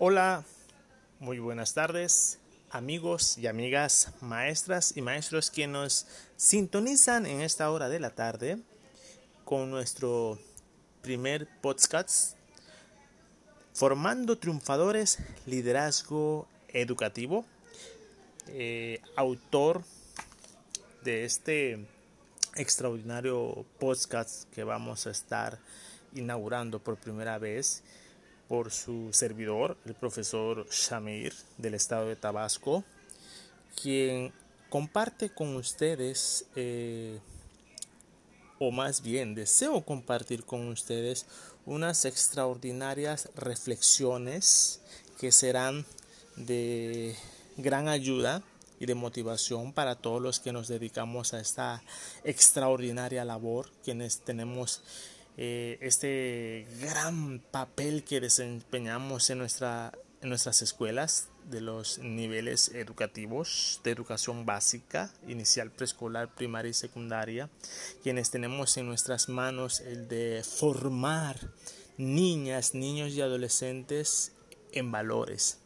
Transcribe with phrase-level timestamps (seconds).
[0.00, 0.44] Hola,
[1.18, 2.38] muy buenas tardes,
[2.70, 6.06] amigos y amigas, maestras y maestros que nos
[6.36, 8.60] sintonizan en esta hora de la tarde
[9.44, 10.38] con nuestro
[11.02, 12.36] primer podcast
[13.74, 17.44] Formando Triunfadores, Liderazgo Educativo.
[18.46, 19.82] Eh, autor
[21.02, 21.84] de este
[22.54, 25.58] extraordinario podcast que vamos a estar
[26.14, 27.82] inaugurando por primera vez
[28.48, 32.82] por su servidor, el profesor Shamir del estado de Tabasco,
[33.80, 34.32] quien
[34.70, 37.20] comparte con ustedes, eh,
[38.58, 41.26] o más bien deseo compartir con ustedes,
[41.66, 44.80] unas extraordinarias reflexiones
[45.20, 45.84] que serán
[46.36, 47.14] de
[47.58, 48.42] gran ayuda
[48.80, 51.82] y de motivación para todos los que nos dedicamos a esta
[52.24, 54.82] extraordinaria labor, quienes tenemos
[55.40, 63.80] eh, este gran papel que desempeñamos en, nuestra, en nuestras escuelas de los niveles educativos
[63.84, 67.48] de educación básica, inicial, preescolar, primaria y secundaria,
[68.02, 71.38] quienes tenemos en nuestras manos el de formar
[71.98, 74.32] niñas, niños y adolescentes
[74.72, 75.58] en valores.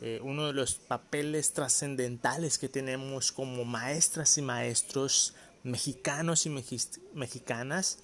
[0.00, 6.50] Eh, uno de los papeles trascendentales que tenemos como maestras y maestros mexicanos y
[7.12, 7.98] mexicanas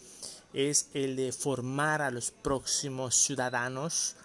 [0.52, 4.16] es el de formar a los próximos ciudadanos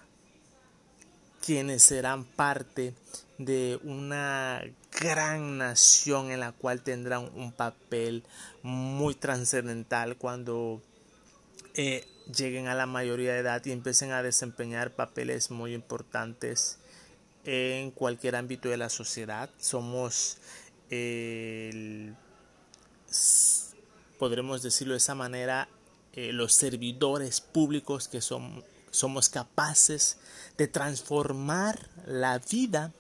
[1.46, 2.94] quienes serán parte
[3.38, 4.64] de una
[5.00, 8.24] gran nación en la cual tendrán un papel
[8.64, 10.82] muy trascendental cuando
[11.76, 12.06] eh,
[12.36, 16.80] lleguen a la mayoría de edad y empiecen a desempeñar papeles muy importantes
[17.46, 19.50] en cualquier ámbito de la sociedad.
[19.58, 20.38] Somos,
[24.20, 25.70] podremos decirlo de esa manera,
[26.18, 30.18] eh, los servidores públicos que somos capaces
[30.58, 32.92] de transformar la vida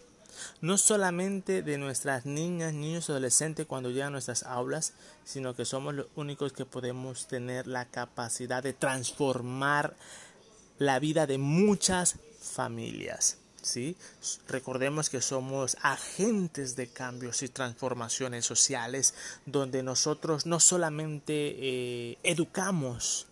[0.61, 4.93] no solamente de nuestras niñas, niños adolescentes cuando llegan a nuestras aulas,
[5.25, 9.95] sino que somos los únicos que podemos tener la capacidad de transformar
[10.77, 13.39] la vida de muchas familias.
[13.67, 13.95] ¿Sí?
[14.47, 19.13] Recordemos que somos agentes de cambios y transformaciones sociales
[19.45, 23.27] donde nosotros no solamente eh, educamos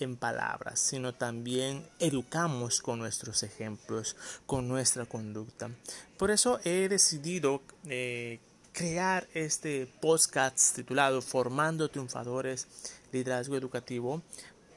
[0.00, 4.16] en palabras, sino también educamos con nuestros ejemplos,
[4.46, 5.70] con nuestra conducta.
[6.16, 8.38] Por eso he decidido eh,
[8.72, 12.68] crear este podcast titulado Formando Triunfadores,
[13.12, 14.22] Liderazgo Educativo,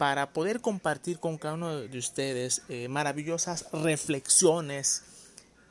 [0.01, 5.03] para poder compartir con cada uno de ustedes eh, maravillosas reflexiones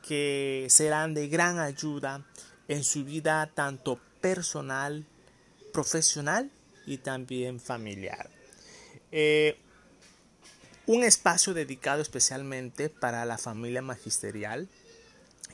[0.07, 2.25] que serán de gran ayuda
[2.69, 5.05] en su vida tanto personal,
[5.73, 6.49] profesional
[6.85, 8.29] y también familiar.
[9.11, 9.57] Eh,
[10.85, 14.69] un espacio dedicado especialmente para la familia magisterial,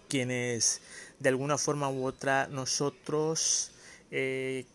[0.08, 0.82] quienes
[1.18, 3.72] de alguna forma u otra nosotros
[4.12, 4.68] eh,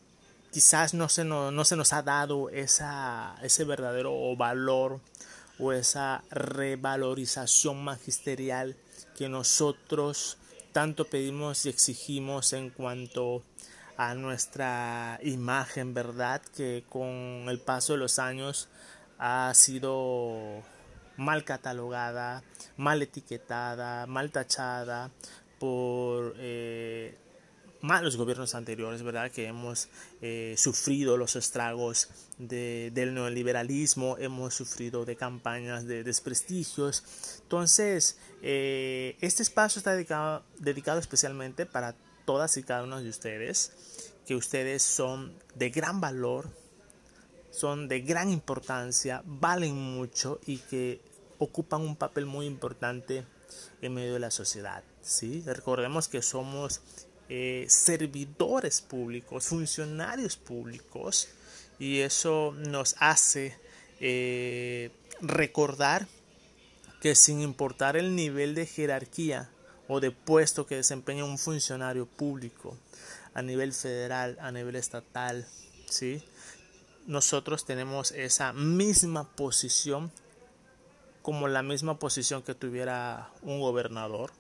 [0.53, 5.01] quizás no se, nos, no se nos ha dado esa, ese verdadero valor
[5.59, 8.77] o esa revalorización magisterial
[9.17, 10.37] que nosotros
[10.73, 13.43] tanto pedimos y exigimos en cuanto
[13.97, 16.43] a nuestra imagen, ¿verdad?
[16.57, 18.69] Que con el paso de los años
[19.19, 20.63] ha sido
[21.17, 22.43] mal catalogada,
[22.77, 25.11] mal etiquetada, mal tachada
[25.59, 27.17] por eh,
[27.83, 29.31] malos gobiernos anteriores, ¿verdad?
[29.31, 29.89] Que hemos
[30.23, 37.05] eh, sufrido los estragos del neoliberalismo, hemos sufrido de campañas de desprestigios.
[37.43, 41.95] Entonces, eh, este espacio está dedicado, dedicado especialmente para
[42.25, 43.73] todas y cada una de ustedes,
[44.27, 46.49] que ustedes son de gran valor,
[47.51, 51.03] son de gran importancia, valen mucho y que
[51.39, 53.27] ocupan un papel muy importante
[53.81, 54.85] en medio de la sociedad.
[55.03, 55.43] ¿sí?
[55.45, 56.81] Recordemos que somos
[57.35, 61.29] eh, servidores públicos, funcionarios públicos,
[61.79, 63.57] y eso nos hace
[64.01, 64.91] eh,
[65.23, 66.09] recordar
[67.01, 69.49] que sin importar el nivel de jerarquía
[69.89, 72.77] o de puesto que desempeña un funcionario público
[73.33, 75.47] a nivel federal, a nivel estatal,
[75.89, 76.23] ¿sí?
[77.07, 80.13] nosotros tenemos esa misma posición
[81.23, 84.33] como la misma posición que tuviera un gobernador,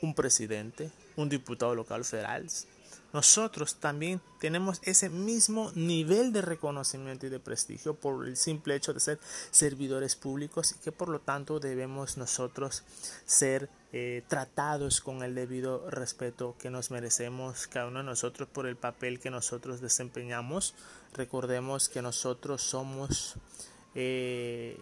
[0.00, 2.46] un presidente, un diputado local federal.
[3.12, 8.92] Nosotros también tenemos ese mismo nivel de reconocimiento y de prestigio por el simple hecho
[8.92, 9.18] de ser
[9.50, 12.84] servidores públicos y que por lo tanto debemos nosotros
[13.24, 18.66] ser eh, tratados con el debido respeto que nos merecemos cada uno de nosotros por
[18.66, 20.74] el papel que nosotros desempeñamos.
[21.14, 23.36] Recordemos que nosotros somos
[23.94, 24.78] eh,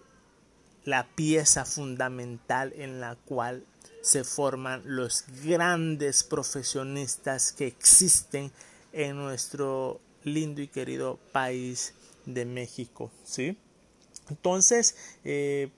[0.84, 3.64] la pieza fundamental en la cual
[4.06, 8.52] se forman los grandes profesionistas que existen
[8.92, 11.92] en nuestro lindo y querido país
[12.24, 13.58] de México, ¿sí?
[14.30, 14.94] Entonces,
[15.24, 15.70] eh,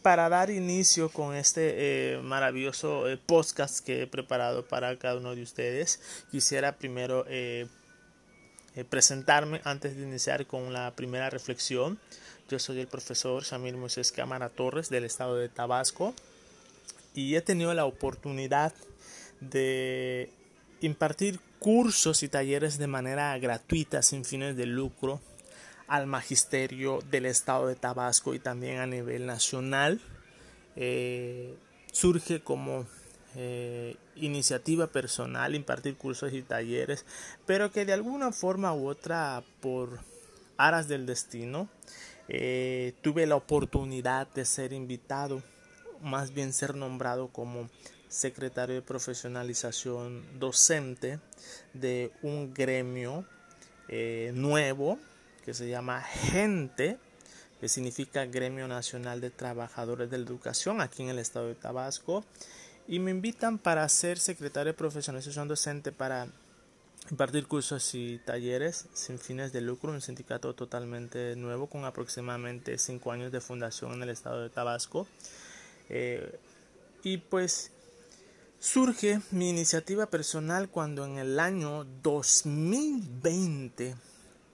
[0.00, 5.34] para dar inicio con este eh, maravilloso eh, podcast que he preparado para cada uno
[5.34, 7.26] de ustedes, quisiera primero
[8.88, 11.98] presentarme antes de iniciar con la primera reflexión.
[12.48, 16.14] Yo soy el profesor Shamir Moisés Cámara Torres del estado de Tabasco
[17.14, 18.72] y he tenido la oportunidad
[19.40, 20.30] de
[20.80, 25.20] impartir cursos y talleres de manera gratuita sin fines de lucro
[25.86, 30.00] al magisterio del estado de Tabasco y también a nivel nacional.
[30.76, 31.56] Eh,
[31.92, 32.86] surge como
[33.34, 37.04] eh, iniciativa personal impartir cursos y talleres,
[37.46, 40.00] pero que de alguna forma u otra por
[40.56, 41.68] aras del destino
[42.28, 45.42] eh, tuve la oportunidad de ser invitado,
[46.02, 47.68] más bien ser nombrado como
[48.08, 51.20] secretario de profesionalización docente
[51.74, 53.24] de un gremio
[54.34, 54.98] nuevo
[55.44, 56.98] que se llama Gente,
[57.58, 62.24] que significa Gremio Nacional de Trabajadores de la Educación aquí en el estado de Tabasco.
[62.86, 66.28] Y me invitan para ser secretario de profesionalización docente para
[67.10, 73.12] impartir cursos y talleres sin fines de lucro, un sindicato totalmente nuevo con aproximadamente cinco
[73.12, 75.06] años de fundación en el estado de Tabasco.
[75.88, 76.38] Eh,
[77.02, 77.70] y pues
[78.58, 83.94] surge mi iniciativa personal cuando en el año 2020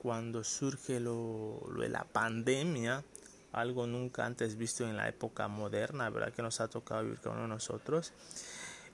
[0.05, 3.03] cuando surge lo, de la pandemia,
[3.53, 6.31] algo nunca antes visto en la época moderna, ¿verdad?
[6.35, 8.13] Que nos ha tocado vivir con uno de nosotros.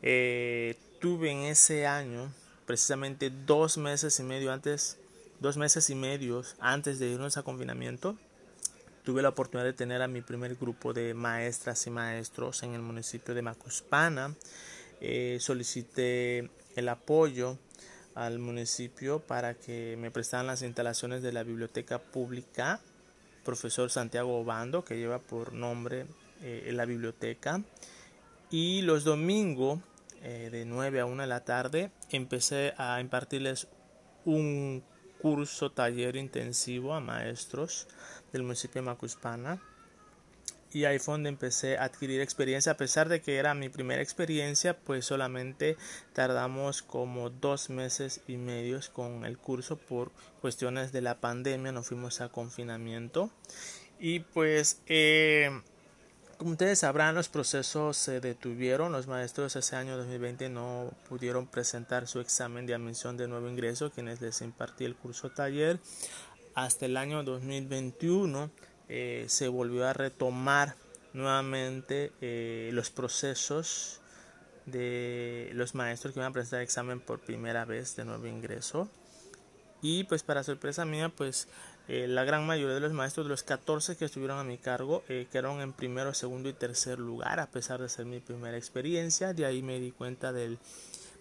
[0.03, 2.33] Eh, tuve en ese año,
[2.65, 4.99] precisamente dos meses y medio antes,
[5.41, 8.17] dos meses y medio antes de irnos a confinamiento,
[9.05, 12.82] tuve la oportunidad de tener a mi primer grupo de maestras y maestros en el
[12.82, 14.35] municipio de Macuspana.
[15.00, 17.58] Eh, solicité el apoyo
[18.14, 22.81] al municipio para que me prestaran las instalaciones de la biblioteca pública
[23.44, 26.06] profesor Santiago Obando que lleva por nombre
[26.43, 27.62] eh, la biblioteca
[28.50, 29.81] y los domingos
[30.23, 33.69] eh, de 9 a 1 de la tarde empecé a impartirles
[34.25, 34.82] un
[35.20, 37.87] curso taller intensivo a maestros
[38.32, 39.61] del municipio de Macuspana.
[40.72, 42.72] Y ahí fue donde empecé a adquirir experiencia.
[42.72, 45.76] A pesar de que era mi primera experiencia pues solamente
[46.12, 51.72] tardamos como dos meses y medios con el curso por cuestiones de la pandemia.
[51.72, 53.31] Nos fuimos a confinamiento.
[53.99, 55.50] Y pues eh,
[56.41, 58.93] como ustedes sabrán los procesos se detuvieron.
[58.93, 63.91] Los maestros ese año 2020 no pudieron presentar su examen de admisión de nuevo ingreso
[63.91, 65.79] quienes les impartí el curso taller.
[66.55, 68.51] Hasta el año 2021
[68.89, 70.77] eh, se volvió a retomar
[71.13, 74.01] nuevamente eh, los procesos
[74.65, 78.89] de los maestros que iban a presentar examen por primera vez de nuevo ingreso.
[79.83, 81.49] Y pues para sorpresa mía pues
[81.93, 85.03] eh, la gran mayoría de los maestros de los 14 que estuvieron a mi cargo
[85.07, 89.35] quedaron en primero, segundo y tercer lugar a pesar de ser mi primera experiencia.
[89.35, 90.59] De ahí me di cuenta del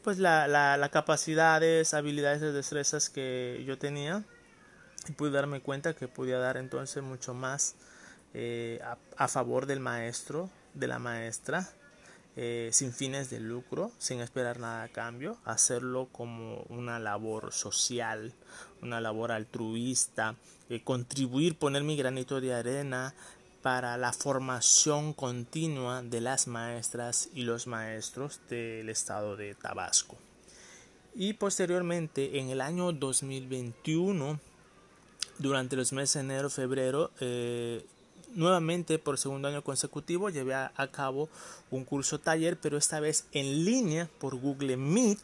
[0.04, 4.24] pues la, la, capacidades, habilidades destrezas que yo tenía.
[5.08, 7.76] Y pude darme cuenta que podía dar entonces mucho más
[8.34, 8.82] eh,
[9.18, 11.68] a, favor del maestro, de la maestra,
[12.36, 18.34] eh, sin fines de lucro, sin esperar nada a cambio, hacerlo como una labor social,
[18.82, 20.36] una labor altruista,
[20.70, 23.14] eh, contribuir, poner mi granito de arena
[23.62, 30.18] para la formación continua de las maestras y los maestros del estado de Tabasco.
[31.16, 34.40] Y posteriormente, en el año 2021,
[35.40, 37.86] durante los meses de enero, febrero, eh,
[38.36, 41.30] nuevamente por segundo año consecutivo llevé a, cabo
[41.72, 45.20] un curso taller, pero esta vez en línea por Google Meet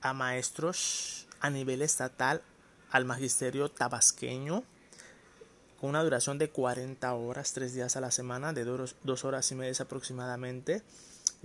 [0.00, 2.42] a maestros a nivel estatal,
[2.90, 4.64] al magisterio tabasqueño,
[5.80, 9.54] con una duración de 40 horas, tres días a la semana, de dos, horas y
[9.54, 10.82] media aproximadamente.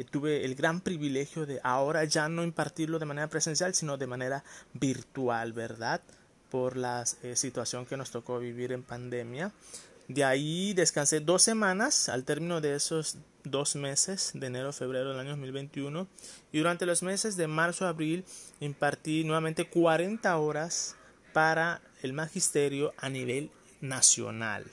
[0.09, 4.43] Tuve el gran privilegio de ahora ya no impartirlo de manera presencial, sino de manera
[4.73, 6.01] virtual, ¿verdad?
[6.53, 9.51] por la eh, situación que nos tocó vivir en pandemia.
[10.07, 15.19] De ahí descansé dos semanas al término de esos dos meses de enero febrero del
[15.19, 16.07] año 2021
[16.51, 18.25] y durante los meses de marzo abril
[18.59, 20.95] impartí nuevamente 40 horas
[21.33, 23.49] para el magisterio a nivel
[23.81, 24.65] nacional.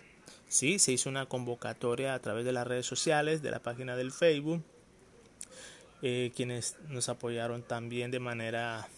[0.49, 4.11] Sí, se hizo una convocatoria a través de las redes sociales, de la página del
[4.11, 4.63] Facebook,
[6.03, 8.89] eh, quienes nos apoyaron también de manera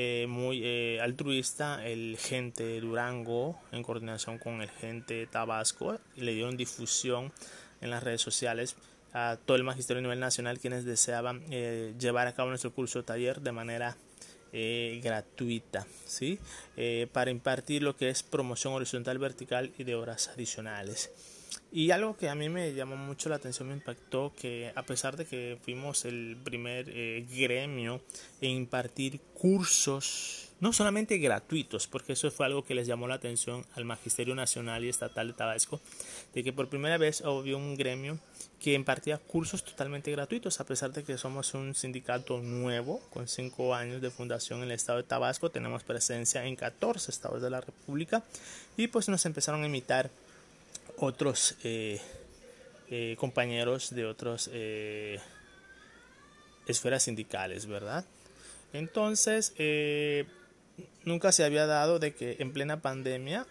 [0.00, 6.56] eh, muy eh, altruista el gente Durango en coordinación con el gente Tabasco le dieron
[6.56, 7.32] difusión
[7.80, 8.76] en las redes sociales
[9.12, 13.02] a todo el magisterio a nivel nacional quienes deseaban eh, llevar a cabo nuestro curso
[13.02, 13.96] taller de manera
[14.52, 16.38] gratuita ¿sí?
[17.12, 21.10] para impartir lo que es promoción horizontal vertical y de horas adicionales
[21.70, 25.16] y algo que a mí me llamó mucho la atención, me impactó, que a pesar
[25.16, 28.00] de que fuimos el primer eh, gremio
[28.40, 33.66] en impartir cursos, no solamente gratuitos, porque eso fue algo que les llamó la atención
[33.74, 35.80] al Magisterio Nacional y Estatal de Tabasco,
[36.34, 38.18] de que por primera vez hubo un gremio
[38.58, 43.74] que impartía cursos totalmente gratuitos, a pesar de que somos un sindicato nuevo, con cinco
[43.74, 47.60] años de fundación en el estado de Tabasco, tenemos presencia en 14 estados de la
[47.60, 48.24] República,
[48.76, 50.10] y pues nos empezaron a imitar
[51.00, 52.00] otros eh,
[52.90, 55.18] eh, compañeros de otras eh,
[56.66, 58.04] esferas sindicales, ¿verdad?
[58.72, 59.54] Entonces,
[61.04, 63.46] nunca se había dado de que en plena pandemia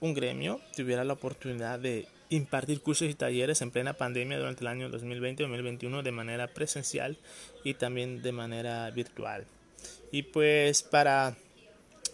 [0.00, 4.68] un gremio tuviera la oportunidad de impartir cursos y talleres en plena pandemia durante el
[4.68, 7.18] año 2020-2021 de manera presencial
[7.62, 9.46] y también de manera virtual.
[10.10, 11.36] Y pues para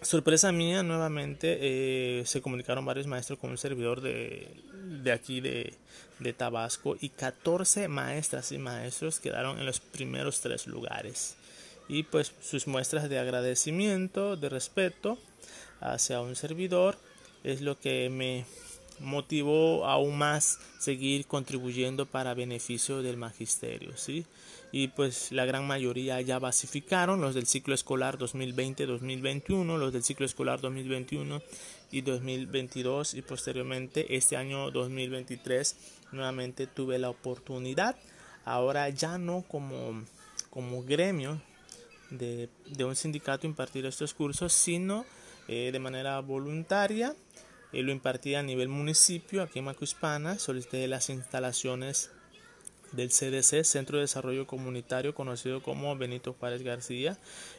[0.02, 4.48] sorpresa mía, nuevamente eh, se comunicaron varios maestros con un servidor de,
[5.02, 5.74] de aquí de,
[6.18, 11.36] de, Tabasco y 14 maestras y maestros quedaron en los primeros tres lugares.
[11.88, 15.18] Y pues sus muestras de agradecimiento, de respeto
[15.80, 16.96] hacia un servidor
[17.44, 18.44] es lo que me
[19.00, 24.26] motivó aún más seguir contribuyendo para beneficio del magisterio, ¿sí?
[24.72, 30.26] y pues la gran mayoría ya basificaron los del ciclo escolar 2020-2021, los del ciclo
[30.26, 31.40] escolar 2021
[31.92, 35.76] y 2022 y posteriormente este año 2023
[36.12, 37.96] nuevamente tuve la oportunidad,
[38.44, 40.04] ahora ya no como,
[40.50, 41.40] como gremio
[42.10, 45.06] de, de un sindicato impartir estos cursos, sino
[45.48, 47.14] eh, de manera voluntaria.
[47.72, 52.10] Eh, lo impartí a nivel municipio aquí en Macuispana, solicité las instalaciones
[52.92, 57.18] del CDC, Centro de Desarrollo Comunitario, conocido como Benito Juárez García,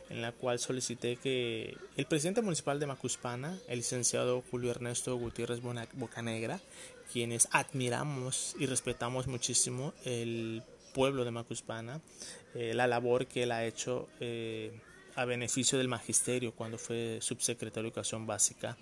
[0.10, 5.62] en la cual solicité que el presidente municipal de Macuspana, el licenciado Julio Ernesto Gutiérrez
[5.94, 6.60] Bocanegra,
[7.12, 12.02] quienes admiramos y respetamos muchísimo el pueblo de Macuspana,
[12.56, 14.80] eh, la labor que él ha hecho eh,
[15.16, 18.78] a beneficio del magisterio cuando fue subsecretario de Educación Básica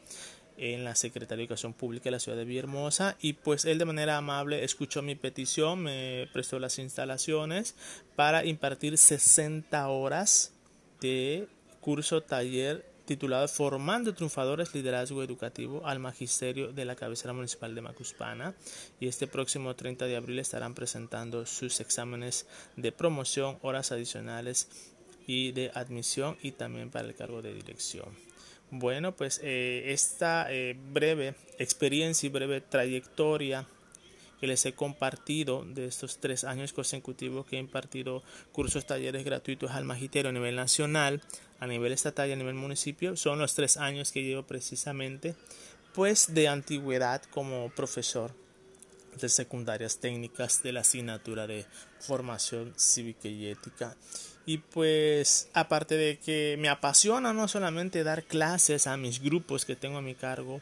[0.57, 3.85] en la Secretaría de Educación Pública de la ciudad de Villahermosa y pues él de
[3.85, 7.75] manera amable escuchó mi petición, me prestó las instalaciones
[8.15, 10.53] para impartir 60 horas
[11.01, 11.47] de
[11.81, 18.55] curso taller titulado Formando Triunfadores Liderazgo Educativo al Magisterio de la Cabecera Municipal de Macuspana
[19.00, 24.67] y este próximo 30 de abril estarán presentando sus exámenes de promoción, horas adicionales
[25.27, 28.09] y de admisión y también para el cargo de dirección.
[28.72, 33.67] Bueno, pues eh, esta eh, breve experiencia y breve trayectoria
[34.39, 39.72] que les he compartido de estos tres años consecutivos que he impartido cursos, talleres gratuitos
[39.72, 41.22] al magisterio a nivel nacional,
[41.60, 45.36] a nivel estatal y a nivel municipio, son los tres años que llevo precisamente
[45.93, 48.31] pues de antigüedad como profesor
[49.22, 51.65] de secundarias técnicas de la asignatura de
[52.00, 53.95] formación cívica y ética
[54.46, 59.75] y pues aparte de que me apasiona no solamente dar clases a mis grupos que
[59.75, 60.62] tengo a mi cargo,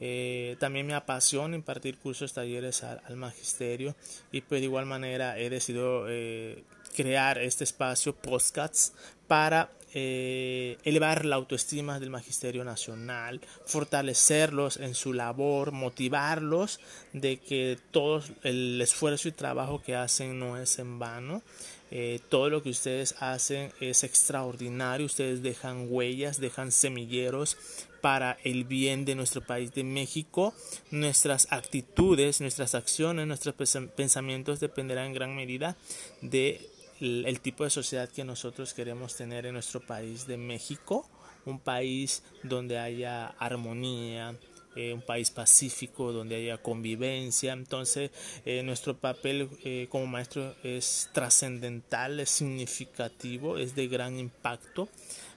[0.00, 3.94] eh, también me apasiona impartir cursos, talleres al, magisterio.
[4.32, 6.62] Y pues de igual manera he decidido eh,
[6.96, 8.92] crear este espacio podcasts
[9.26, 16.80] para eh, elevar la autoestima del magisterio nacional, fortalecerlos en su labor, motivarlos
[17.12, 21.42] de que todo el esfuerzo y trabajo que hacen no es en vano
[21.90, 25.06] eh, todo lo que ustedes hacen es extraordinario.
[25.06, 27.56] Ustedes dejan huellas, dejan semilleros
[28.00, 30.54] para el bien de nuestro país de México.
[30.90, 33.54] Nuestras actitudes, nuestras acciones, nuestros
[33.96, 35.76] pensamientos dependerán en gran medida
[36.20, 36.68] de
[37.00, 41.08] el tipo de sociedad que nosotros queremos tener en nuestro país de México,
[41.44, 44.36] un país donde haya armonía,
[44.78, 47.52] eh, un país pacífico donde haya convivencia.
[47.52, 48.12] Entonces,
[48.46, 54.88] eh, nuestro papel eh, como maestro es trascendental, es significativo, es de gran impacto.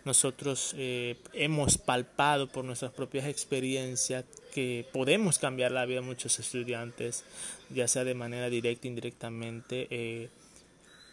[0.05, 7.23] Nosotros hemos palpado por nuestras propias experiencias que podemos cambiar la vida de muchos estudiantes,
[7.69, 10.29] ya sea de manera directa, indirectamente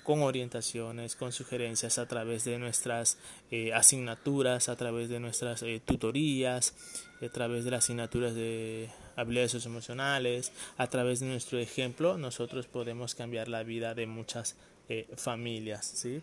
[0.09, 3.19] con orientaciones, con sugerencias a través de nuestras
[3.51, 6.73] eh, asignaturas, a través de nuestras eh, tutorías,
[7.21, 13.15] a través de las asignaturas de habilidades socioemocionales, a través de nuestro ejemplo, nosotros podemos
[13.15, 14.57] cambiar la vida de muchas
[14.89, 16.23] eh, familias, ¿sí?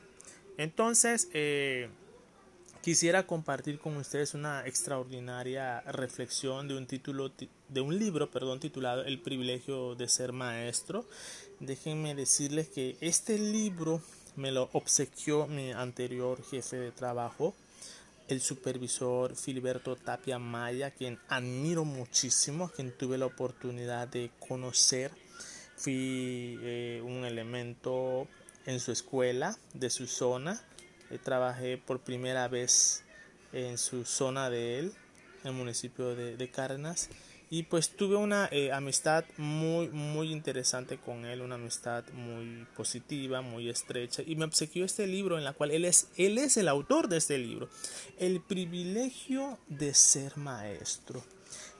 [0.58, 1.30] Entonces,
[2.86, 7.32] quisiera compartir con ustedes una extraordinaria reflexión de un título
[7.68, 11.04] de un libro, perdón, titulado El privilegio de ser maestro.
[11.60, 14.04] Déjenme decirles que este libro
[14.36, 17.56] me lo obsequió mi anterior jefe de trabajo,
[18.28, 25.10] el supervisor Filiberto Tapia Maya, quien admiro muchísimo, quien tuve la oportunidad de conocer.
[25.76, 28.28] Fui eh, un elemento
[28.68, 30.62] en su escuela, de su zona.
[31.12, 33.04] Eh, trabajé por primera vez
[33.54, 34.94] en su zona de él,
[35.44, 37.10] en el municipio de, de Cárdenas.
[37.52, 43.42] Y pues tuve una eh, amistad muy, muy interesante con él, una amistad muy positiva,
[43.42, 44.24] muy estrecha.
[44.26, 47.18] Y me obsequió este libro en la cual él es, él es el autor de
[47.18, 47.70] este libro.
[48.18, 51.24] El privilegio de ser maestro.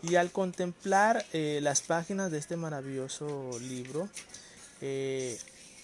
[0.04, 4.08] Y al contemplar eh, las páginas de este maravilloso libro,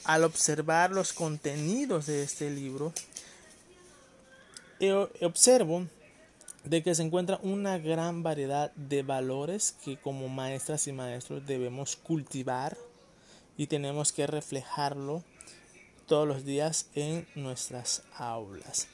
[0.03, 2.93] al observar los contenidos de este libro,
[5.21, 5.87] observo
[6.63, 11.95] de que se encuentra una gran variedad de valores que como maestras y maestros debemos
[11.95, 12.77] cultivar
[13.57, 15.23] y tenemos que reflejarlo
[16.07, 18.87] todos los días en nuestras aulas.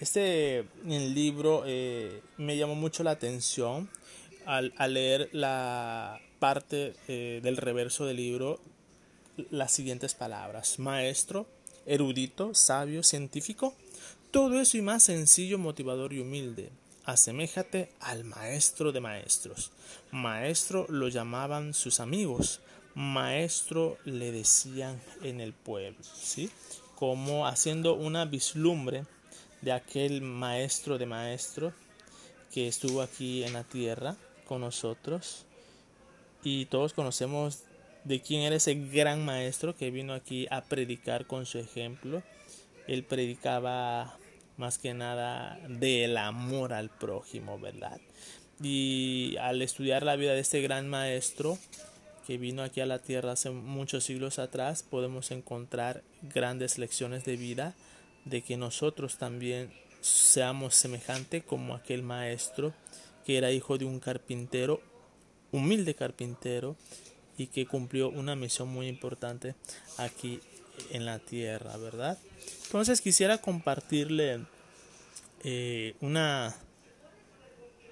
[0.00, 3.90] Este libro eh, me llamó mucho la atención
[4.46, 8.60] al, leer la parte eh, del reverso del libro
[9.50, 10.78] las siguientes palabras.
[10.78, 11.46] Maestro,
[11.86, 13.74] erudito, sabio, científico.
[14.30, 16.70] Todo eso y más sencillo, motivador y humilde.
[17.04, 19.72] Aseméjate al maestro de maestros.
[20.10, 22.60] Maestro lo llamaban sus amigos.
[22.94, 25.96] Maestro le decían en el pueblo.
[26.02, 26.50] ¿sí?
[26.94, 29.06] Como haciendo una vislumbre
[29.62, 31.72] de aquel maestro de maestros
[32.52, 35.46] que estuvo aquí en la tierra con nosotros.
[36.44, 37.60] Y todos conocemos
[38.04, 42.22] de quién era ese gran maestro que vino aquí a predicar con su ejemplo.
[42.86, 44.17] Él predicaba
[44.58, 47.98] más que nada del amor al prójimo, ¿verdad?
[48.60, 51.58] Y al estudiar la vida de este gran maestro
[52.26, 57.36] que vino aquí a la tierra hace muchos siglos atrás, podemos encontrar grandes lecciones de
[57.36, 57.74] vida
[58.26, 62.74] de que nosotros también seamos semejante como aquel maestro
[63.24, 64.82] que era hijo de un carpintero,
[65.52, 66.76] humilde carpintero,
[67.38, 69.54] y que cumplió una misión muy importante
[69.96, 70.40] aquí
[70.90, 72.18] en la tierra, ¿verdad?
[72.68, 74.40] Entonces quisiera compartirle
[75.42, 76.54] eh, una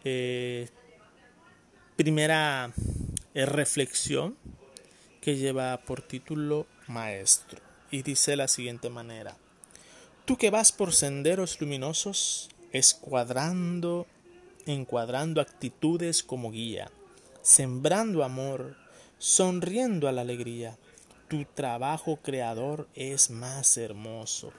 [0.05, 0.69] eh,
[1.97, 2.75] primera
[3.33, 4.37] eh, reflexión
[5.23, 7.59] que lleva por título Maestro
[7.91, 9.39] y dice de la siguiente manera.
[10.27, 14.07] Tú que vas por senderos luminosos, escuadrando,
[14.67, 16.91] encuadrando actitudes como guía,
[17.41, 18.77] sembrando amor,
[19.17, 20.77] sonriendo a la alegría.
[21.29, 24.53] Tu trabajo creador es más hermoso.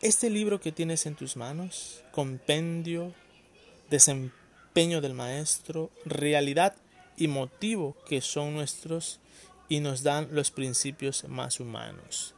[0.00, 3.14] Este libro que tienes en tus manos, compendio,
[3.88, 6.76] desempeño del maestro, realidad
[7.16, 9.20] y motivo que son nuestros
[9.68, 12.34] y nos dan los principios más humanos.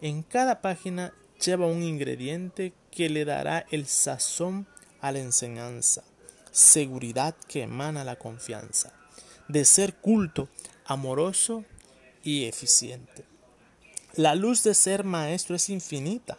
[0.00, 1.12] En cada página
[1.44, 4.66] lleva un ingrediente que le dará el sazón
[5.00, 6.04] a la enseñanza,
[6.52, 8.92] seguridad que emana la confianza
[9.48, 10.48] de ser culto,
[10.84, 11.64] amoroso
[12.22, 13.24] y eficiente.
[14.14, 16.38] La luz de ser maestro es infinita,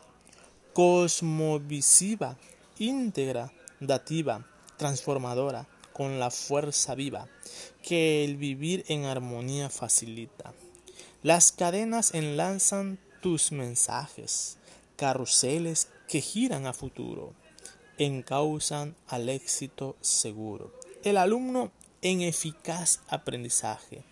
[0.76, 2.38] cosmovisiva,
[2.78, 7.30] íntegra, dativa, transformadora, con la fuerza viva
[7.82, 10.54] que el vivir en armonía facilita.
[11.24, 14.58] Las cadenas enlazan tus mensajes,
[14.98, 17.32] carruseles que giran a futuro,
[17.98, 20.78] encausan al éxito seguro.
[21.06, 24.04] El alumno en eficaz aprendizaje.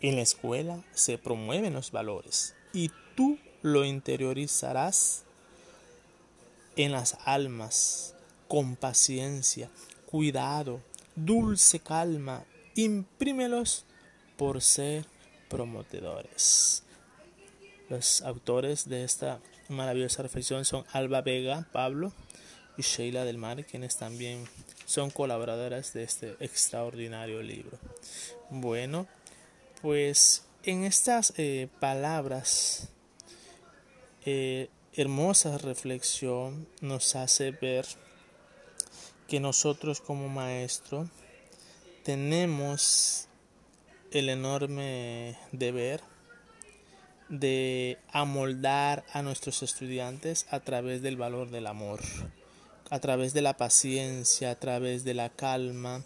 [0.00, 5.24] En la escuela se promueven los valores y tú lo interiorizarás
[6.76, 8.14] en las almas
[8.48, 9.70] con paciencia,
[10.06, 10.80] cuidado,
[11.16, 12.44] dulce calma.
[12.76, 13.84] Imprímelos
[14.36, 15.04] por ser
[15.48, 16.82] promotedores.
[17.88, 22.12] Los autores de esta maravillosa reflexión son Alba Vega, Pablo
[22.76, 24.48] y Sheila del Mar, quienes también
[24.86, 27.78] son colaboradoras de este extraordinario libro.
[28.50, 29.06] Bueno,
[29.80, 32.88] pues en estas eh, palabras,
[34.24, 37.86] eh, hermosa reflexión nos hace ver
[39.28, 41.08] que nosotros como maestro
[42.02, 43.28] tenemos
[44.10, 46.00] el enorme deber
[47.28, 52.00] de amoldar a nuestros estudiantes a través del valor del amor
[52.90, 56.04] a través de la paciencia, a través de la calma.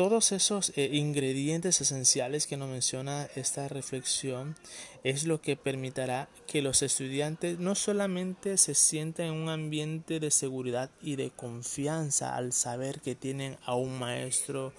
[0.00, 4.56] Todos esos eh, ingredientes esenciales que nos menciona esta reflexión
[5.04, 10.30] es lo que permitirá que los estudiantes no solamente se sientan en un ambiente de
[10.30, 14.72] seguridad y de confianza al saber que tienen a un maestro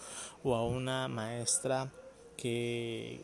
[0.44, 1.92] o a una maestra
[2.36, 3.22] que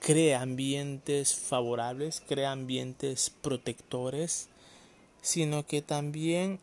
[0.00, 4.48] crea ambientes favorables, crea ambientes protectores,
[5.22, 6.58] sino que también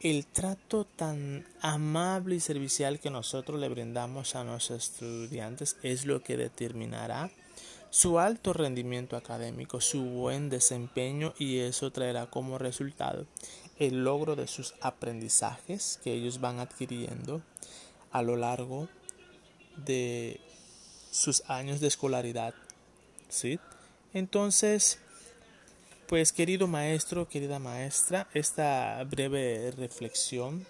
[0.00, 6.22] el trato tan amable y servicial que nosotros le brindamos a nuestros estudiantes es lo
[6.22, 7.30] que determinará
[7.90, 13.26] su alto rendimiento académico, su buen desempeño y eso traerá como resultado
[13.78, 17.42] el logro de sus aprendizajes que ellos van adquiriendo
[18.12, 18.88] a lo largo
[19.76, 20.40] de
[21.10, 22.54] sus años de escolaridad.
[23.28, 23.58] ¿sí?
[24.12, 24.98] Entonces,
[26.08, 30.64] pues querido maestro, querida maestra, esta breve reflexión,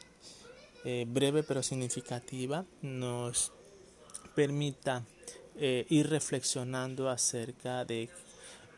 [0.85, 3.53] eh, breve pero significativa, nos
[4.35, 5.05] permita
[5.57, 8.09] eh, ir reflexionando acerca de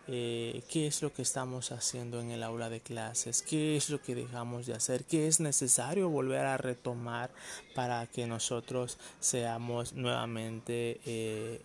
[0.08, 4.02] eh, qué es lo que estamos haciendo en el aula de clases, qué es lo
[4.02, 7.30] que dejamos de hacer, qué es necesario volver a retomar
[7.74, 11.60] para que nosotros seamos nuevamente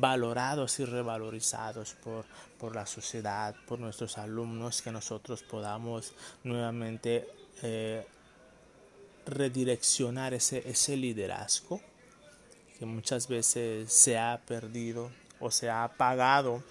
[0.00, 2.24] valorados y revalorizados por,
[2.58, 6.12] por la sociedad, por nuestros alumnos, que nosotros podamos
[6.44, 7.28] nuevamente
[7.62, 8.06] eh,
[9.26, 11.80] redireccionar ese, ese liderazgo
[12.78, 16.62] que muchas veces se ha perdido o se ha apagado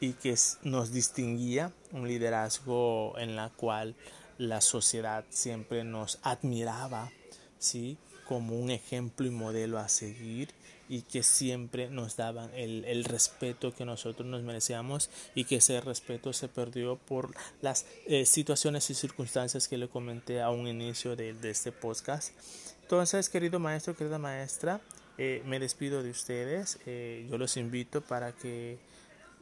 [0.00, 3.94] y que nos distinguía, un liderazgo en la cual
[4.38, 7.12] la sociedad siempre nos admiraba,
[7.58, 7.98] ¿sí?
[8.26, 10.48] como un ejemplo y modelo a seguir
[10.92, 16.34] y que siempre nos daban el, respeto que nosotros nos merecíamos y que ese respeto
[16.34, 21.34] se perdió por las eh, situaciones y circunstancias que le comenté a un inicio de,
[21.44, 22.34] este podcast.
[22.82, 24.82] Entonces, querido maestro, querida maestra,
[25.16, 26.78] eh, me despido de ustedes.
[26.84, 28.78] Eh, yo los invito para que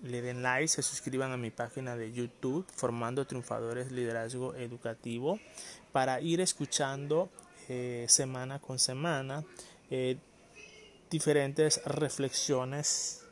[0.05, 5.41] le den like, se suscriban a mi página de YouTube, Formando Triunfadores Liderazgo Educativo,
[5.91, 7.29] para ir escuchando
[8.09, 9.45] semana con semana
[11.11, 13.25] diferentes reflexiones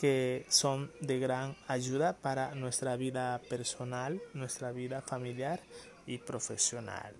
[0.00, 5.60] que son de gran ayuda para nuestra vida personal, nuestra vida familiar
[6.06, 7.14] y profesional.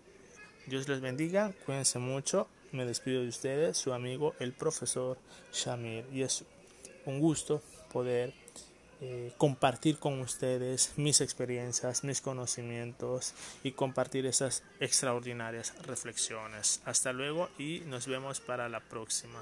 [0.66, 2.48] Dios les bendiga, cuídense mucho.
[2.72, 5.18] Me despido de ustedes, su amigo el profesor
[5.52, 6.06] Shamir.
[6.12, 6.44] Y es
[7.06, 8.32] un gusto poder
[9.00, 16.80] eh, compartir con ustedes mis experiencias, mis conocimientos y compartir esas extraordinarias reflexiones.
[16.84, 19.40] Hasta luego y nos vemos para la próxima.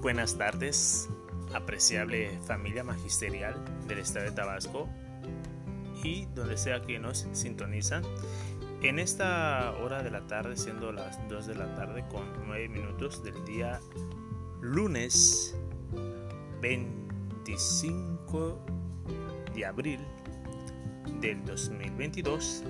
[0.00, 1.08] Buenas tardes,
[1.54, 3.56] apreciable familia magisterial
[3.88, 4.88] del estado de Tabasco
[6.04, 8.04] y donde sea que nos sintonizan.
[8.82, 13.24] En esta hora de la tarde, siendo las 2 de la tarde con 9 minutos
[13.24, 13.80] del día
[14.60, 15.56] lunes
[16.60, 18.64] 25
[19.54, 20.00] de abril
[21.20, 22.62] del 2022,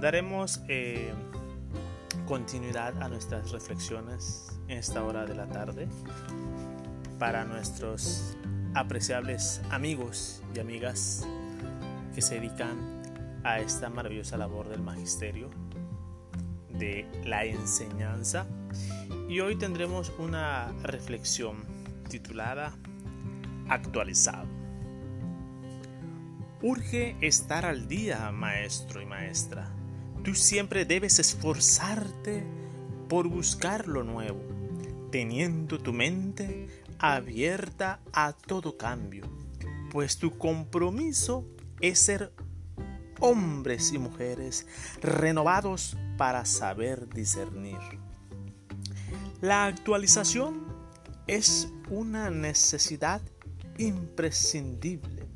[0.00, 1.12] daremos eh,
[2.26, 5.88] continuidad a nuestras reflexiones esta hora de la tarde
[7.18, 8.36] para nuestros
[8.74, 11.26] apreciables amigos y amigas
[12.14, 13.02] que se dedican
[13.44, 15.50] a esta maravillosa labor del magisterio,
[16.70, 18.46] de la enseñanza.
[19.28, 21.64] Y hoy tendremos una reflexión
[22.08, 22.74] titulada
[23.68, 24.48] Actualizado.
[26.60, 29.68] Urge estar al día, maestro y maestra.
[30.22, 32.44] Tú siempre debes esforzarte
[33.12, 34.40] por buscar lo nuevo
[35.10, 36.66] teniendo tu mente
[36.98, 39.30] abierta a todo cambio,
[39.90, 41.44] pues tu compromiso
[41.82, 42.32] es ser
[43.20, 44.66] hombres y mujeres
[45.02, 47.76] renovados para saber discernir.
[49.42, 50.64] La actualización
[51.26, 53.20] es una necesidad
[53.76, 55.26] imprescindible.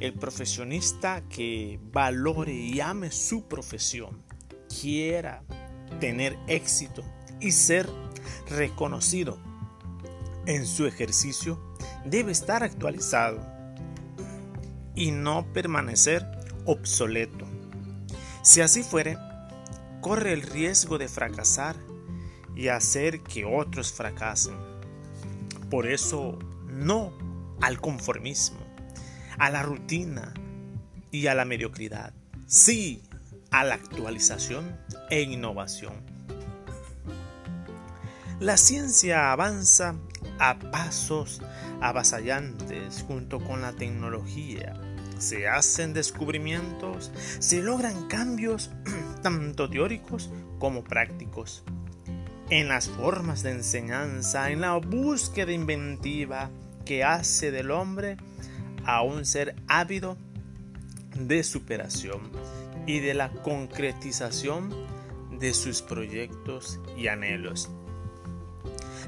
[0.00, 4.22] El profesionista que valore y ame su profesión,
[4.80, 5.44] quiera
[6.00, 7.02] tener éxito
[7.40, 7.88] y ser
[8.48, 9.38] reconocido
[10.46, 11.60] en su ejercicio
[12.04, 13.44] debe estar actualizado
[14.94, 16.26] y no permanecer
[16.64, 17.46] obsoleto.
[18.42, 19.16] Si así fuere,
[20.00, 21.76] corre el riesgo de fracasar
[22.56, 24.56] y hacer que otros fracasen.
[25.70, 27.12] Por eso, no
[27.60, 28.58] al conformismo,
[29.38, 30.32] a la rutina
[31.10, 32.14] y a la mediocridad.
[32.46, 33.02] Sí
[33.50, 34.78] a la actualización
[35.10, 35.94] e innovación.
[38.40, 39.94] La ciencia avanza
[40.38, 41.40] a pasos
[41.80, 44.74] avasallantes junto con la tecnología,
[45.18, 48.70] se hacen descubrimientos, se logran cambios
[49.22, 51.64] tanto teóricos como prácticos.
[52.50, 56.50] En las formas de enseñanza, en la búsqueda inventiva
[56.84, 58.16] que hace del hombre
[58.84, 60.16] a un ser ávido
[61.14, 62.30] de superación
[62.88, 64.74] y de la concretización
[65.38, 67.70] de sus proyectos y anhelos.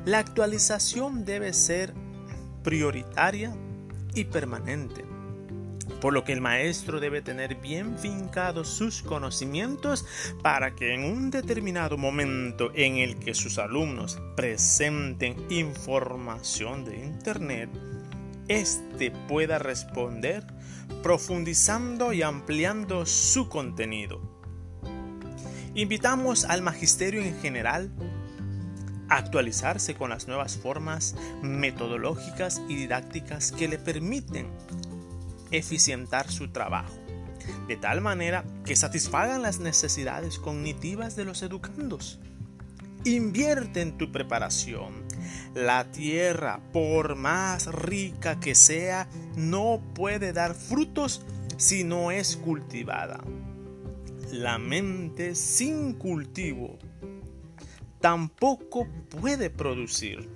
[0.04, 1.94] La actualización debe ser
[2.62, 3.56] prioritaria
[4.14, 5.04] y permanente,
[6.02, 10.04] por lo que el maestro debe tener bien fincados sus conocimientos
[10.42, 17.70] para que en un determinado momento en el que sus alumnos presenten información de Internet,
[18.46, 20.44] éste pueda responder
[21.02, 24.20] profundizando y ampliando su contenido.
[25.74, 27.90] Invitamos al magisterio en general
[29.08, 34.48] a actualizarse con las nuevas formas metodológicas y didácticas que le permiten
[35.50, 36.94] eficientar su trabajo,
[37.66, 42.20] de tal manera que satisfagan las necesidades cognitivas de los educandos.
[43.04, 45.09] Invierte en tu preparación.
[45.54, 51.22] La tierra, por más rica que sea, no puede dar frutos
[51.56, 53.20] si no es cultivada.
[54.32, 56.78] La mente sin cultivo
[58.00, 60.28] tampoco puede producir.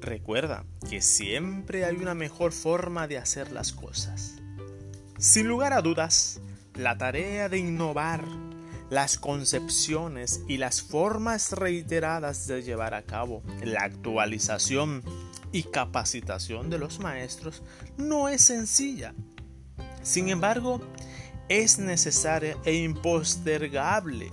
[0.00, 4.36] Recuerda que siempre hay una mejor forma de hacer las cosas.
[5.18, 6.40] Sin lugar a dudas,
[6.74, 8.24] la tarea de innovar
[8.90, 15.02] las concepciones y las formas reiteradas de llevar a cabo la actualización
[15.52, 17.62] y capacitación de los maestros
[17.96, 19.14] no es sencilla.
[20.02, 20.80] Sin embargo,
[21.48, 24.30] es necesaria e impostergable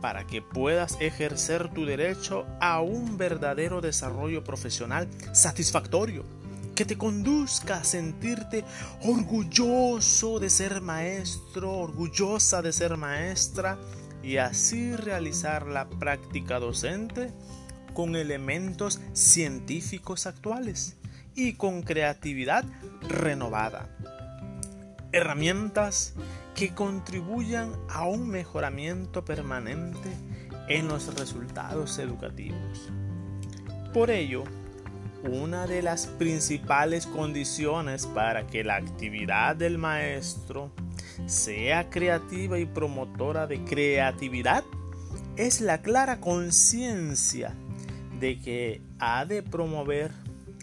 [0.00, 6.24] para que puedas ejercer tu derecho a un verdadero desarrollo profesional satisfactorio,
[6.74, 8.64] que te conduzca a sentirte
[9.02, 13.78] orgulloso de ser maestro, orgullosa de ser maestra
[14.22, 17.32] y así realizar la práctica docente
[17.92, 20.96] con elementos científicos actuales
[21.34, 22.64] y con creatividad
[23.08, 23.88] renovada.
[25.12, 26.14] Herramientas
[26.54, 30.10] que contribuyan a un mejoramiento permanente
[30.68, 32.90] en los resultados educativos.
[33.92, 34.44] Por ello,
[35.24, 40.72] una de las principales condiciones para que la actividad del maestro
[41.26, 44.64] sea creativa y promotora de creatividad
[45.36, 47.54] es la clara conciencia
[48.18, 50.10] de que ha de promover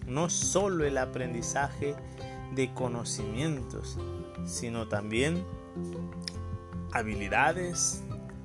[0.07, 1.95] no solo el aprendizaje
[2.55, 3.97] de conocimientos,
[4.45, 5.43] sino también
[6.91, 8.03] habilidades,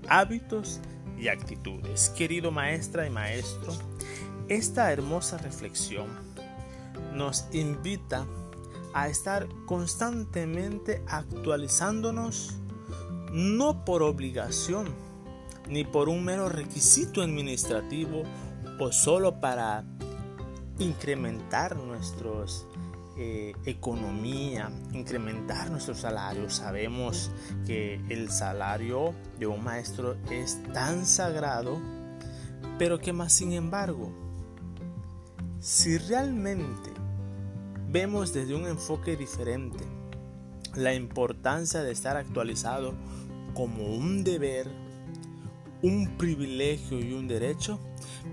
[0.09, 0.81] hábitos
[1.19, 2.11] y actitudes.
[2.11, 3.73] Querido maestra y maestro,
[4.49, 6.07] esta hermosa reflexión
[7.13, 8.27] nos invita
[8.93, 12.55] a estar constantemente actualizándonos,
[13.33, 14.89] no por obligación,
[15.69, 18.23] ni por un mero requisito administrativo
[18.79, 19.85] o solo para
[20.79, 22.67] incrementar nuestros
[23.17, 26.51] eh, economía, incrementar nuestro salario.
[26.51, 27.31] Sabemos
[27.65, 31.81] que el salario de un maestro es tan sagrado,
[32.77, 34.24] pero que más sin embargo,
[35.65, 36.91] si realmente
[37.89, 39.83] vemos desde un enfoque diferente
[40.75, 42.93] la importancia de estar actualizado
[43.55, 44.71] como un deber,
[45.81, 47.81] un privilegio y un derecho,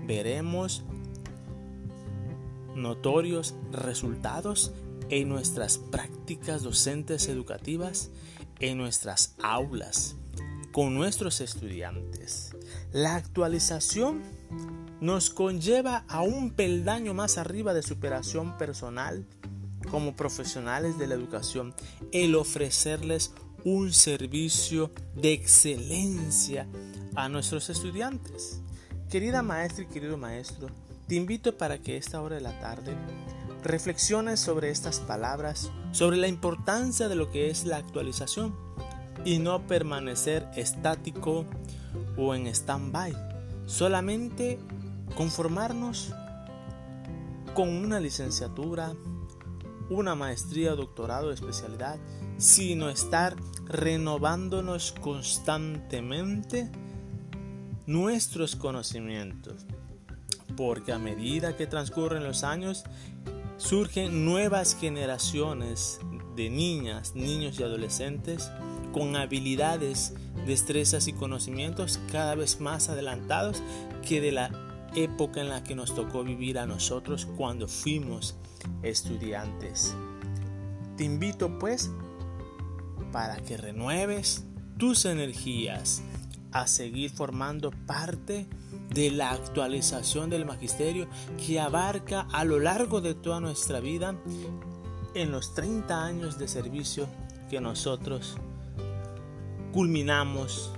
[0.06, 0.82] veremos
[2.74, 4.72] notorios resultados
[5.08, 8.10] en nuestras prácticas docentes educativas,
[8.60, 10.16] en nuestras aulas,
[10.70, 12.54] con nuestros estudiantes.
[12.92, 14.20] La actualización
[15.02, 19.26] nos conlleva a un peldaño más arriba de superación personal
[19.90, 21.74] como profesionales de la educación,
[22.12, 23.32] el ofrecerles
[23.64, 26.68] un servicio de excelencia
[27.16, 28.60] a nuestros estudiantes.
[29.10, 30.68] Querida maestra y querido maestro,
[31.08, 32.94] te invito para que esta hora de la tarde
[33.64, 38.54] reflexiones sobre estas palabras, sobre la importancia de lo que es la actualización
[39.24, 41.44] y no permanecer estático
[42.16, 43.16] o en stand-by.
[43.66, 44.60] Solamente
[45.14, 46.12] conformarnos
[47.54, 48.94] con una licenciatura,
[49.90, 51.98] una maestría, doctorado, especialidad,
[52.38, 56.70] sino estar renovándonos constantemente
[57.86, 59.66] nuestros conocimientos.
[60.56, 62.84] Porque a medida que transcurren los años,
[63.56, 66.00] surgen nuevas generaciones
[66.36, 68.50] de niñas, niños y adolescentes
[68.92, 70.14] con habilidades,
[70.46, 73.62] destrezas y conocimientos cada vez más adelantados
[74.06, 74.50] que de la
[74.94, 78.36] época en la que nos tocó vivir a nosotros cuando fuimos
[78.82, 79.94] estudiantes.
[80.96, 81.90] Te invito pues
[83.12, 84.44] para que renueves
[84.78, 86.02] tus energías
[86.52, 88.46] a seguir formando parte
[88.90, 91.08] de la actualización del magisterio
[91.46, 94.14] que abarca a lo largo de toda nuestra vida
[95.14, 97.06] en los 30 años de servicio
[97.48, 98.36] que nosotros
[99.72, 100.72] culminamos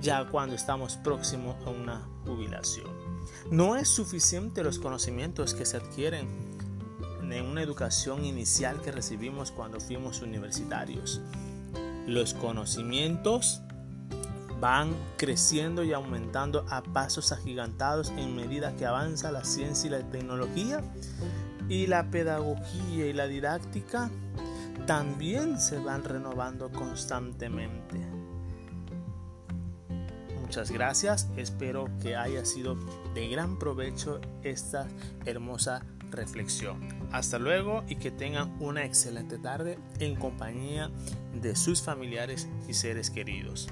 [0.00, 2.90] ya cuando estamos próximos a una jubilación.
[3.50, 6.28] No es suficiente los conocimientos que se adquieren
[7.22, 11.20] en una educación inicial que recibimos cuando fuimos universitarios.
[12.06, 13.60] Los conocimientos
[14.60, 20.10] van creciendo y aumentando a pasos agigantados en medida que avanza la ciencia y la
[20.10, 20.82] tecnología
[21.68, 24.10] y la pedagogía y la didáctica
[24.86, 28.17] también se van renovando constantemente.
[30.48, 32.74] Muchas gracias, espero que haya sido
[33.12, 34.88] de gran provecho esta
[35.26, 36.88] hermosa reflexión.
[37.12, 40.90] Hasta luego y que tengan una excelente tarde en compañía
[41.34, 43.68] de sus familiares y seres queridos.